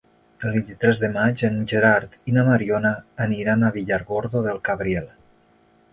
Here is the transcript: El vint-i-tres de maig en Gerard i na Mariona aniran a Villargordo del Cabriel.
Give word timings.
El 0.47 0.53
vint-i-tres 0.53 1.01
de 1.03 1.09
maig 1.17 1.43
en 1.49 1.59
Gerard 1.73 2.17
i 2.31 2.35
na 2.37 2.45
Mariona 2.49 2.95
aniran 3.29 3.63
a 3.69 3.73
Villargordo 3.79 4.43
del 4.49 4.63
Cabriel. 4.71 5.07